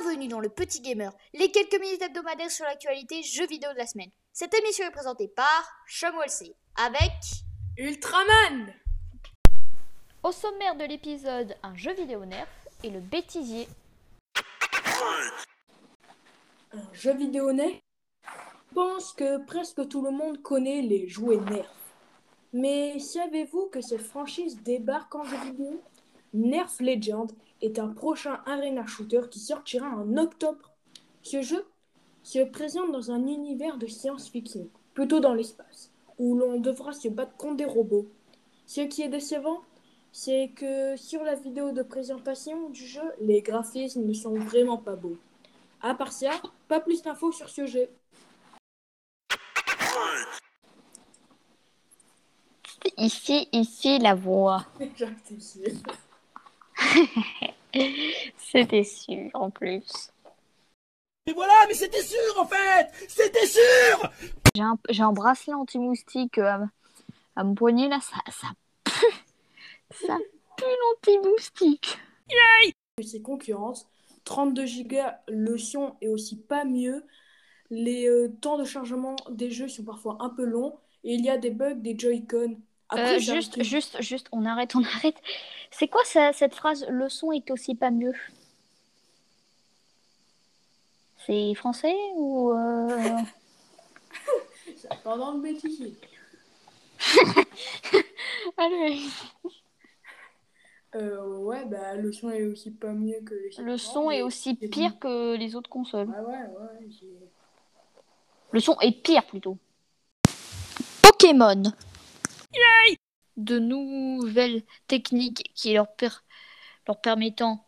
bienvenue 0.00 0.28
dans 0.28 0.40
le 0.40 0.48
Petit 0.48 0.80
Gamer, 0.80 1.12
les 1.32 1.50
quelques 1.50 1.80
minutes 1.80 2.02
hebdomadaires 2.02 2.50
sur 2.50 2.64
l'actualité 2.64 3.22
jeux 3.22 3.46
vidéo 3.46 3.72
de 3.72 3.78
la 3.78 3.86
semaine. 3.86 4.10
Cette 4.32 4.52
émission 4.54 4.84
est 4.86 4.90
présentée 4.90 5.28
par 5.28 5.70
Chumwell 5.86 6.28
avec 6.76 7.12
Ultraman 7.78 8.74
Au 10.22 10.32
sommaire 10.32 10.76
de 10.76 10.84
l'épisode, 10.84 11.54
un 11.62 11.74
jeu 11.76 11.94
vidéo 11.94 12.24
nerf 12.24 12.48
et 12.82 12.90
le 12.90 13.00
bêtisier. 13.00 13.68
Un 16.72 16.92
jeu 16.92 17.14
vidéo 17.14 17.52
nerf? 17.52 17.78
Je 18.24 18.74
pense 18.74 19.12
que 19.12 19.44
presque 19.46 19.88
tout 19.88 20.02
le 20.02 20.10
monde 20.10 20.42
connaît 20.42 20.82
les 20.82 21.08
jouets 21.08 21.38
nerf. 21.38 21.70
Mais 22.52 22.98
savez-vous 22.98 23.66
que 23.66 23.80
cette 23.80 24.02
franchise 24.02 24.62
débarque 24.62 25.14
en 25.14 25.24
jeu 25.24 25.38
vidéo? 25.38 25.80
Nerf 26.34 26.80
Legend 26.80 27.30
est 27.62 27.78
un 27.78 27.88
prochain 27.88 28.40
arena 28.46 28.86
shooter 28.86 29.22
qui 29.30 29.38
sortira 29.38 29.88
en 29.88 30.16
octobre. 30.16 30.72
Ce 31.22 31.42
jeu 31.42 31.66
se 32.22 32.44
présente 32.44 32.92
dans 32.92 33.10
un 33.10 33.26
univers 33.26 33.78
de 33.78 33.86
science-fiction, 33.86 34.68
plutôt 34.94 35.20
dans 35.20 35.34
l'espace, 35.34 35.90
où 36.18 36.36
l'on 36.36 36.60
devra 36.60 36.92
se 36.92 37.08
battre 37.08 37.36
contre 37.36 37.56
des 37.56 37.64
robots. 37.64 38.08
Ce 38.66 38.80
qui 38.80 39.02
est 39.02 39.08
décevant, 39.08 39.60
c'est 40.12 40.50
que 40.56 40.96
sur 40.96 41.22
la 41.22 41.34
vidéo 41.34 41.72
de 41.72 41.82
présentation 41.82 42.70
du 42.70 42.86
jeu, 42.86 43.12
les 43.20 43.42
graphismes 43.42 44.04
ne 44.04 44.12
sont 44.12 44.34
vraiment 44.34 44.78
pas 44.78 44.96
beaux. 44.96 45.18
À 45.82 45.94
part 45.94 46.12
ça, 46.12 46.30
pas 46.68 46.80
plus 46.80 47.02
d'infos 47.02 47.32
sur 47.32 47.48
ce 47.48 47.66
jeu. 47.66 47.88
Ici, 52.96 53.48
ici, 53.52 53.98
la 53.98 54.14
voix. 54.14 54.64
C'était 58.38 58.84
sûr 58.84 59.30
en 59.34 59.50
plus. 59.50 60.10
Mais 61.26 61.32
voilà, 61.32 61.54
mais 61.66 61.74
c'était 61.74 62.02
sûr 62.02 62.38
en 62.38 62.46
fait 62.46 62.88
C'était 63.08 63.46
sûr 63.46 64.10
J'ai 64.90 65.02
un, 65.02 65.12
bracelet 65.12 65.54
anti-moustique 65.54 66.38
euh, 66.38 66.46
à, 66.46 66.60
à 67.34 67.44
mon 67.44 67.54
poignet 67.54 67.88
là, 67.88 67.98
ça, 68.00 68.16
ça 68.30 68.48
pue. 68.84 69.06
Ça 70.06 70.18
pue 70.56 70.64
l'anti-moustique. 70.64 71.98
ses 73.02 73.22
concurrentes. 73.22 73.86
32 74.24 74.64
Go, 74.84 74.96
le 75.28 75.56
son 75.58 75.94
est 76.00 76.08
aussi 76.08 76.36
pas 76.36 76.64
mieux. 76.64 77.04
Les 77.70 78.08
euh, 78.08 78.28
temps 78.40 78.58
de 78.58 78.64
chargement 78.64 79.16
des 79.30 79.50
jeux 79.50 79.68
sont 79.68 79.84
parfois 79.84 80.18
un 80.20 80.30
peu 80.30 80.44
longs. 80.44 80.78
Et 81.04 81.14
il 81.14 81.24
y 81.24 81.30
a 81.30 81.38
des 81.38 81.50
bugs 81.50 81.74
des 81.74 81.96
Joy-Con. 81.96 82.58
Après, 82.88 83.16
Euh, 83.16 83.18
juste, 83.18 83.62
juste, 83.62 84.00
juste, 84.00 84.28
on 84.32 84.44
arrête, 84.46 84.74
on 84.76 84.82
arrête. 84.96 85.16
C'est 85.70 85.88
quoi 85.88 86.04
ça, 86.04 86.32
cette 86.32 86.54
phrase 86.54 86.86
Le 86.88 87.08
son 87.08 87.32
est 87.32 87.50
aussi 87.50 87.74
pas 87.74 87.90
mieux 87.90 88.12
C'est 91.26 91.54
français 91.54 91.94
ou. 92.14 92.52
euh, 92.52 93.18
Pendant 95.04 95.32
le 95.32 95.40
bêtisier. 95.40 95.94
Allez. 98.56 99.00
Euh, 100.94 101.38
ouais, 101.38 101.64
bah 101.66 101.94
le 101.96 102.12
son 102.12 102.30
est 102.30 102.44
aussi 102.46 102.70
pas 102.70 102.92
mieux 102.92 103.20
que 103.20 103.34
les 103.34 103.50
Le 103.62 103.76
son 103.76 104.10
est 104.10 104.22
aussi 104.22 104.54
pire 104.54 104.98
que 104.98 105.34
les 105.36 105.54
autres 105.56 105.68
consoles. 105.68 106.08
Ouais, 106.08 106.20
ouais, 106.20 106.38
ouais. 106.38 106.88
j'ai- 106.88 107.28
Le 108.52 108.60
son 108.60 108.78
est 108.80 108.92
pire 109.02 109.26
plutôt. 109.26 109.58
Pokémon. 111.02 111.64
De 113.36 113.58
nouvelles 113.58 114.62
techniques 114.88 115.50
qui 115.54 115.74
leur, 115.74 115.94
per- 115.94 116.08
leur 116.86 116.98
permettant 117.00 117.66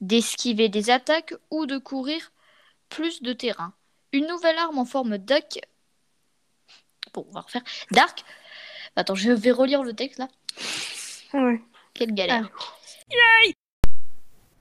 d'esquiver 0.00 0.68
des 0.68 0.90
attaques 0.90 1.34
ou 1.50 1.66
de 1.66 1.78
courir 1.78 2.32
plus 2.88 3.22
de 3.22 3.32
terrain. 3.32 3.74
Une 4.12 4.26
nouvelle 4.26 4.58
arme 4.58 4.78
en 4.78 4.84
forme 4.84 5.18
d'arc. 5.18 5.60
Bon, 7.14 7.24
on 7.28 7.32
va 7.32 7.42
refaire. 7.42 7.62
Dark. 7.92 8.24
Attends, 8.96 9.14
je 9.14 9.30
vais 9.30 9.52
relire 9.52 9.84
le 9.84 9.94
texte 9.94 10.18
là. 10.18 10.28
Ouais. 11.34 11.60
Quelle 11.94 12.12
galère. 12.12 12.50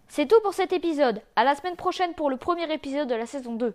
C'est 0.08 0.28
tout 0.28 0.40
pour 0.44 0.54
cet 0.54 0.72
épisode. 0.72 1.22
À 1.36 1.44
la 1.44 1.56
semaine 1.56 1.76
prochaine 1.78 2.14
pour 2.14 2.30
le 2.30 2.38
premier 2.38 2.72
épisode 2.72 3.08
de 3.08 3.16
la 3.16 3.26
saison 3.26 3.56
2. 3.56 3.74